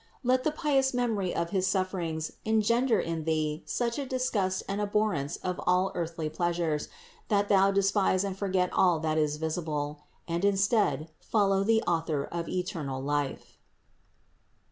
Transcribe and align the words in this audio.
Let 0.23 0.43
the 0.43 0.51
pious 0.51 0.95
memory 0.95 1.31
of 1.35 1.51
his 1.51 1.67
sufferings 1.67 2.31
en 2.43 2.61
gender 2.61 2.99
in 2.99 3.23
thee 3.23 3.61
such 3.67 3.99
a 3.99 4.05
disgust 4.07 4.63
and 4.67 4.81
abhorrence 4.81 5.37
of 5.43 5.61
all 5.67 5.91
earthly 5.93 6.27
pleasures 6.27 6.89
that 7.27 7.49
thou 7.49 7.69
despise 7.69 8.23
and 8.23 8.35
forget 8.35 8.73
all 8.73 8.97
that 9.01 9.19
is 9.19 9.37
visible, 9.37 9.99
and 10.27 10.43
instead, 10.43 11.11
follow 11.19 11.63
the 11.63 11.83
Author 11.83 12.23
of 12.25 12.49
eternal 12.49 12.99
life. 12.99 13.59